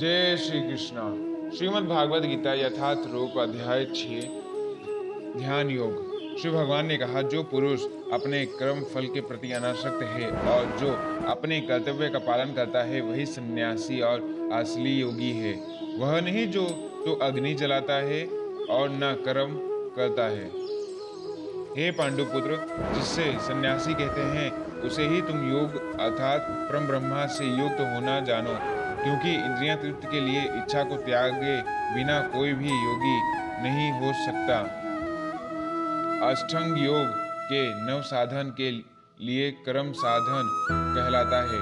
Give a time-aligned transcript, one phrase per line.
[0.00, 1.02] जय श्री कृष्ण
[1.56, 4.20] श्रीमद् भागवत गीता यथार्थ रूप अध्याय छः।
[5.38, 7.82] ध्यान योग। श्री भगवान ने कहा, जो पुरुष
[8.12, 10.90] अपने कर्म फल के प्रति अनासक्त है और जो
[11.30, 15.54] अपने कर्तव्य का पालन करता है, वही सन्यासी और असली योगी है।
[15.98, 16.66] वह नहीं जो
[17.04, 18.24] तो अग्नि जलाता है
[18.70, 19.58] और न कर्म
[19.96, 20.46] करता है।
[21.76, 27.80] हे पांडुपुत्र जिससे सन्यासी कहते हैं, उसे ही तुम योग अर्थात परम ब्रह्मा से युक्त
[27.80, 28.75] होना जानो।
[29.06, 31.60] क्योंकि इंद्रिया तृप्ति के लिए इच्छा को त्यागे
[31.94, 33.18] बिना कोई भी योगी
[33.62, 34.56] नहीं हो सकता।
[36.30, 37.06] अष्टंग योग
[37.50, 38.70] के नव साधन के
[39.20, 40.50] लिए कर्म साधन
[40.96, 41.60] कहलाता है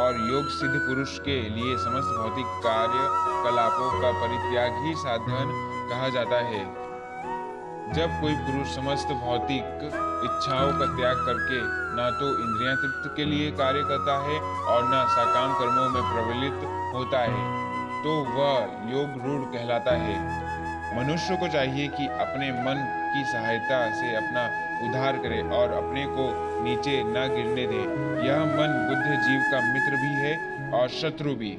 [0.00, 3.04] और योग सिद्ध पुरुष के लिए समस्त भौतिक कार्य
[3.44, 5.54] कलापों का परित्याग ही साधन
[5.90, 6.85] कहा जाता है।
[7.86, 9.84] जब कोई पुरुष समस्त भौतिक
[10.26, 11.58] इच्छाओं का त्याग करके
[11.96, 16.64] न तो इंद्रियाँ तृप्त के लिए कार्य करता है और न सकाम कर्मों में प्रवलित
[16.94, 17.44] होता है
[18.02, 20.16] तो वह योग रूढ़ कहलाता है।
[20.96, 22.82] मनुष्य को चाहिए कि अपने मन
[23.14, 24.44] की सहायता से अपना
[24.86, 26.26] उद्धार करे और अपने को
[26.64, 27.80] नीचे न गिरने दे।
[28.26, 30.34] यह मन बुद्ध जीव का मित्र भी है
[30.72, 31.56] और शत्रु भी।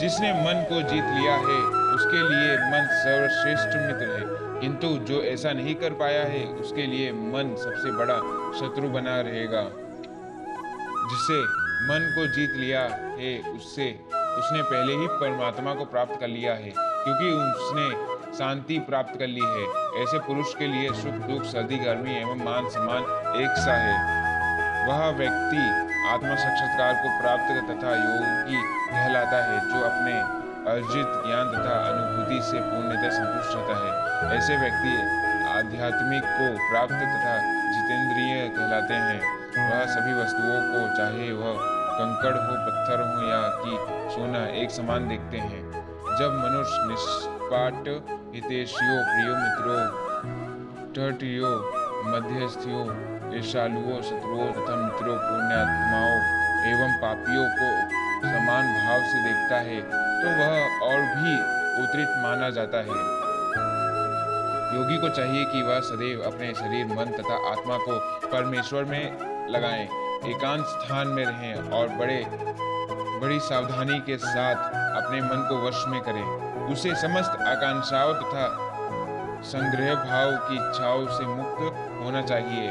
[0.00, 5.52] जिसने मन को जीत लिया है उसके लिए मन सर्वश्रेष्ठ मित्र है। किंतु जो ऐसा
[5.52, 8.16] नहीं कर पाया है, उसके लिए मन सबसे बड़ा
[8.58, 9.62] शत्रु बना रहेगा।
[11.10, 11.42] जिससे
[11.82, 12.80] मन को जीत लिया
[13.20, 19.18] है, उससे, उसने पहले ही परमात्मा को प्राप्त कर लिया है, क्योंकि उसने शांति प्राप्त
[19.18, 19.64] कर ली है।
[20.02, 23.02] ऐसे पुरुष के लिए सुख, दुख, सर्दी, गर्मी एवं मान सम्मान
[23.42, 24.20] एक सा है।
[24.88, 31.76] वह व्यक्ति आत्म साक्षात्कार को प्राप्त तथा योगी कहलाता है, जो अपने अर्जित ज्ञान तथा
[31.88, 34.92] अनुभूति से पूर्णतः संतुष्ट रहता है। ऐसे व्यक्ति
[35.48, 37.34] आध्यात्मिक को प्राप्त तथा
[37.72, 41.54] जितेंद्रिय कहलाते हैं। वह सभी वस्तुओं को चाहे वह
[41.92, 43.72] कंकड़ हो, पत्थर हो या कि
[44.14, 45.70] सोना, एक समान देखते हैं।
[46.18, 47.88] जब मनुष्य निष्पाट
[48.34, 50.10] हितेशियो प्रियो मित्रों
[50.94, 51.72] तटियो
[52.06, 52.84] मध्यस्थियों
[53.36, 57.68] ईर्षालुओं शत्रुओं तथा मित्रों, पुण्यात्माओं एवं पापियों को
[58.20, 61.34] समान भाव से देखता है तो वह और भी
[61.82, 62.98] उत्तरित माना जाता है।
[64.74, 67.98] योगी को चाहिए कि वह सदैव अपने शरीर मन तथा आत्मा को
[68.28, 69.84] परमेश्वर में लगाएँ,
[70.26, 72.24] एकांत स्थान में रहें और बड़े
[73.20, 74.56] बड़ी सावधानी के साथ
[75.02, 76.22] अपने मन को वश में करें।
[76.72, 78.46] उसे समस्त आकांक्षाओं तथा
[79.44, 81.60] संग्रह भाव की इच्छाओं से मुक्त
[82.04, 82.68] होना चाहिए।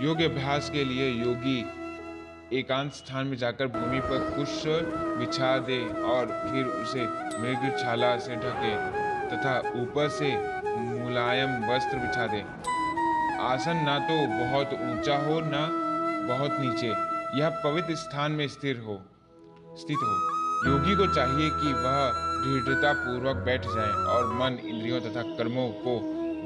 [0.00, 1.60] योग अभ्यास के लिए योगी
[2.52, 4.62] एकांत स्थान में जाकर भूमि पर कुश
[5.18, 5.78] बिछा दे
[6.10, 7.02] और फिर उसे
[7.40, 8.74] मृगछाला से ढके
[9.28, 10.30] तथा ऊपर से
[11.00, 12.40] मुलायम वस्त्र बिछा दे।
[13.42, 15.68] आसन ना तो बहुत ऊँचा हो, ना
[16.28, 16.88] बहुत नीचे।
[17.40, 18.98] यह पवित्र स्थान में स्थिर हो,
[19.76, 21.98] स्थित हो। योगी को चाहिए कि वह
[22.44, 25.98] दृढ़ता पूर्वक बैठ जाए और मन इंद्रियों तथा कर्मों को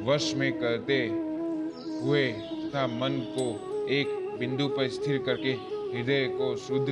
[0.07, 3.47] वश में करते हुए तथा मन को
[3.91, 5.53] एक बिंदु पर स्थिर करके
[5.95, 6.87] हृदय को शुद्ध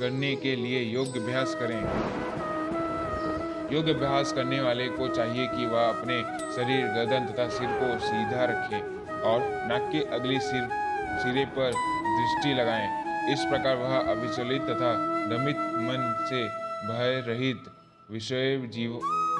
[0.00, 1.80] करने के लिए योग अभ्यास करें
[3.72, 6.20] योग अभ्यास करने वाले को चाहिए कि वह अपने
[6.54, 8.80] शरीर, गर्दन तथा सिर को सीधा रखे
[9.30, 10.68] और नाक के अगली सिर,
[11.22, 14.92] सिरे पर दृष्टि लगाएँ। इस प्रकार वह अविचलित तथा
[15.30, 15.56] दमित
[15.86, 16.42] मन से
[16.88, 17.70] भय रहित
[18.10, 18.92] विषय जीव,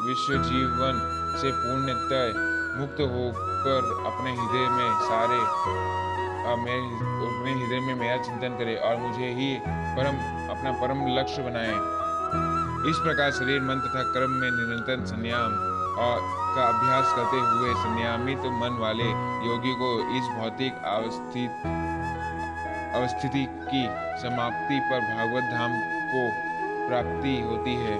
[0.07, 1.03] विश्व जीवन
[1.41, 2.25] से पूर्णतः
[2.81, 5.39] मुक्त होकर अपने हृदय में सारे
[6.55, 6.79] मैं
[7.27, 10.17] अपने हृदय में मेरा चिंतन करे और मुझे ही परम,
[10.51, 11.73] अपना परम लक्ष्य बनाए।
[12.91, 15.57] इस प्रकार शरीर, मन तथा कर्म में निरंतर संयम
[15.99, 16.21] और
[16.57, 19.09] का अभ्यास करते हुए संयमित मन वाले
[19.47, 21.67] योगी को इस भौतिक अवस्थित
[22.95, 23.87] अवस्थिति की
[24.23, 25.73] समाप्ति पर भागवत धाम
[26.13, 26.23] को
[26.89, 27.97] प्राप्ति होती है।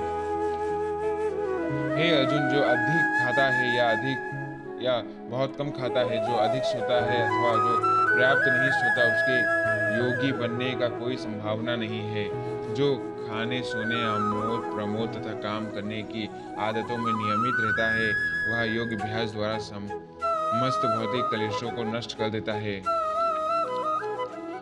[1.97, 4.36] हे अर्जुन, जो अधिक खाता है या अधिक
[4.87, 9.67] या बहुत कम खाता है, जो अधिक सोता है अथवा जो पर्याप्त नहीं सोता, उसके
[9.97, 12.25] योगी बनने का कोई संभावना नहीं है।
[12.75, 16.29] जो खाने, सोने, अमोद, प्रमोद तथा काम करने की
[16.59, 18.09] आदतों में नियमित रहता है,
[18.49, 22.81] वह योग अभ्यास द्वारा समस्त भौतिक कलेशों को नष्ट कर देता है।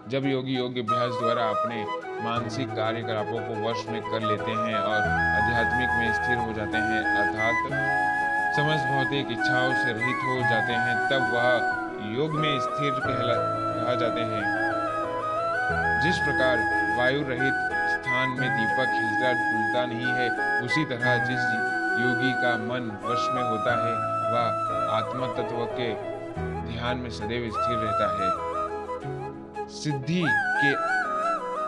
[0.09, 1.85] जब योगी योग अभ्यास द्वारा अपने
[2.25, 7.01] मानसिक कार्यकलापों को वश में कर लेते हैं और आध्यात्मिक में स्थिर हो जाते हैं,
[7.15, 8.14] अर्थात
[8.57, 11.47] समस्त भौतिक इच्छाओं से रहित हो जाते हैं, तब वह
[12.17, 14.43] योग में स्थिर कहला कहा जाते हैं।
[16.03, 16.59] जिस प्रकार
[16.99, 17.55] वायु रहित
[17.91, 20.29] स्थान में दीपक हिलता डुलता नहीं है,
[20.65, 21.43] उसी तरह जिस
[22.05, 23.95] योगी का मन वश में होता है,
[24.33, 24.47] वह
[24.95, 25.93] आत्मा तत्व के
[26.73, 28.31] ध्यान में सदैव स्थिर रहता है।
[29.69, 30.23] सिद्धि
[30.63, 30.73] के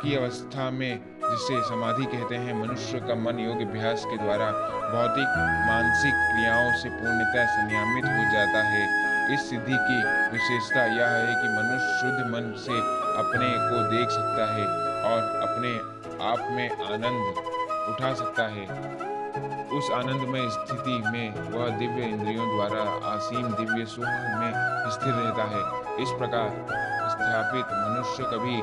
[0.00, 4.50] की अवस्था में जिसे समाधि कहते हैं, मनुष्य का मन योग अभ्यास के द्वारा
[4.92, 5.30] भौतिक,
[5.68, 9.98] मानसिक क्रियाओं से पूर्णतः संयमित हो जाता है। इस सिद्धि की
[10.32, 12.78] विशेषता यह है कि मनुष्य शुद्ध मन से
[13.18, 14.66] अपने को देख सकता है
[15.02, 17.34] और अपने आप में आनंद
[17.88, 18.64] उठा सकता है।
[19.78, 22.82] उस आनंदमय स्थिति में वह दिव्य इंद्रियों द्वारा
[23.14, 24.52] असीम दिव्य सुख में
[24.90, 25.62] स्थिर रहता है।
[26.02, 26.48] इस प्रकार
[27.16, 28.56] स्थापित मनुष्य कभी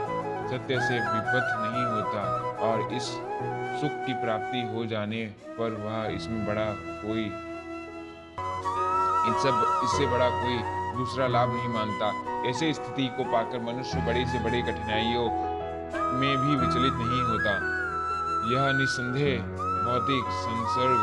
[0.50, 2.22] सत्य से विपथ नहीं होता
[2.68, 3.06] और इस
[3.82, 5.26] सुख की प्राप्ति हो जाने
[5.58, 6.66] पर वह इसमें बड़ा
[7.02, 7.24] कोई
[9.28, 10.58] इन सब इससे बड़ा कोई
[10.98, 12.08] दूसरा लाभ नहीं मानता।
[12.50, 15.28] ऐसे स्थिति को पाकर मनुष्य बड़ी से बड़ी कठिनाइयों
[16.20, 17.54] में भी विचलित नहीं होता।
[18.54, 19.40] यह निस्संदेह
[19.86, 21.00] भौतिक संसर्ग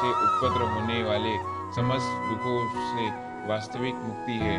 [0.00, 1.36] से उत्पन्न होने वाले
[1.76, 3.08] समस्त दुखों से
[3.48, 4.56] वास्तविक मुक्ति है।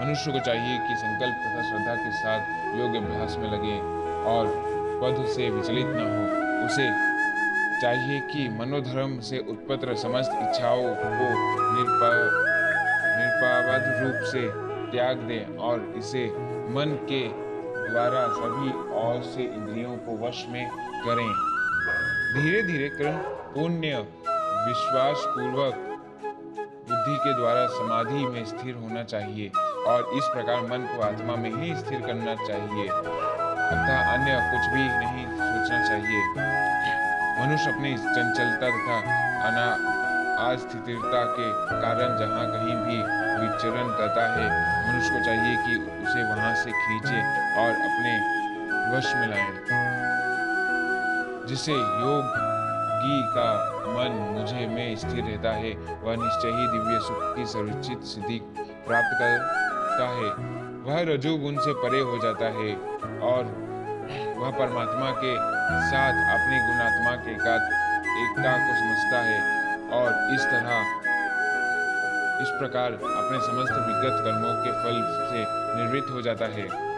[0.00, 2.40] मनुष्य को चाहिए कि संकल्प तथा श्रद्धा के साथ
[2.78, 3.78] योग अभ्यास में लगे
[4.30, 4.46] और
[5.02, 6.90] पद से विचलित न हो। उसे
[7.80, 11.10] चाहिए कि मनोधर्म से उत्पन्न समस्त इच्छाओं को
[11.74, 12.10] निरपा
[14.02, 14.40] रूप से
[14.90, 16.26] त्याग दे और इसे
[16.70, 17.28] मन के
[17.90, 20.70] द्वारा सभी और से इंद्रियों को वश में
[21.06, 21.28] करें।
[22.34, 23.16] धीरे धीरे क्रम
[23.54, 23.96] पुण्य
[24.66, 25.89] विश्वास पूर्वक
[26.90, 29.50] बुद्धि के द्वारा समाधि में स्थिर होना चाहिए
[29.86, 34.84] और इस प्रकार मन को आत्मा में ही स्थिर करना चाहिए। अतः अन्य कुछ भी
[34.94, 36.20] नहीं सोचना चाहिए।
[37.40, 38.96] मनुष्य अपनी चंचलता तथा
[39.46, 39.66] अना
[40.42, 41.48] अस्थिरता के
[41.80, 42.98] कारण जहाँ कहीं भी
[43.40, 44.46] विचरण करता है,
[44.86, 47.18] मनुष्य को चाहिए कि उसे वहाँ से खींचे
[47.62, 48.12] और अपने
[48.92, 49.50] वश में लाए
[51.48, 52.59] जिससे योगी
[53.04, 58.40] का मन मुझे में स्थिर रहता है। वह निश्चय ही दिव्य सुख की सर्वोचित सिद्धि
[58.86, 62.74] प्राप्त करता है। वह रजोगुण से परे हो जाता है
[63.20, 63.44] और
[64.38, 65.34] वह परमात्मा के
[65.90, 67.60] साथ अपनी गुणात्मा के साथ
[68.22, 69.40] एकता को समझता है
[69.92, 70.98] और इस तरह
[72.42, 75.44] इस प्रकार अपने समस्त विगत कर्मों के फल से
[75.76, 76.89] निर्वृत्त हो जाता है।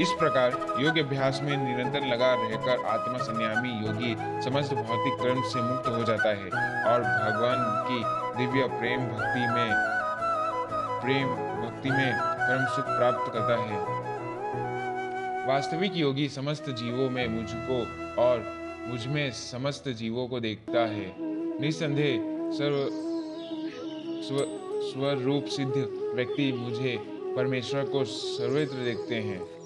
[0.00, 5.60] इस प्रकार योग अभ्यास में निरंतर लगा रहकर आत्मा संयामी योगी समस्त भौतिक कर्म से
[5.60, 6.46] मुक्त हो जाता है
[6.92, 7.98] और भगवान की
[8.38, 9.70] दिव्य प्रेम भक्ति में,
[11.02, 11.28] प्रेम
[11.62, 13.78] भक्ति में परम सुख प्राप्त करता है।
[15.48, 17.80] वास्तविक योगी समस्त जीवों में मुझको
[18.22, 18.44] और
[18.86, 21.14] मुझमें समस्त जीवों को देखता है।
[21.60, 22.16] निसंदेह
[22.52, 22.86] सर्व,
[24.22, 24.44] स्व,
[24.86, 25.74] स्वरूप सिद्ध
[26.14, 26.96] व्यक्ति मुझे
[27.36, 29.56] परमेश्वर को सर्वत्र देखते हैं।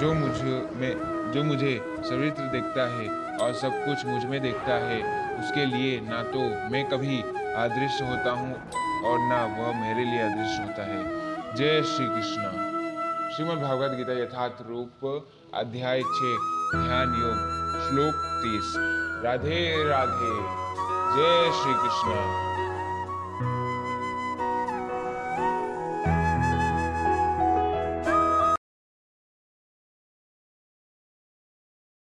[0.00, 4.98] जो मुझमें, जो मुझे सर्वत्र देखता है और सब कुछ मुझमें देखता है,
[5.38, 7.20] उसके लिए ना तो मैं कभी
[7.56, 8.54] अदृश्य होता हूँ
[9.04, 12.68] और ना वह मेरे लिए अदृश्य होता है। जय श्री कृष्ण
[13.30, 15.06] श्रीमद् भागवत गीता यथार्थ रूप,
[15.54, 16.36] अध्याय छ,
[16.74, 17.38] ध्यान योग,
[17.88, 18.74] श्लोक तीस।
[19.24, 20.36] राधे राधे।
[21.16, 22.49] जय श्री कृष्ण